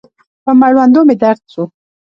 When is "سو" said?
1.53-1.63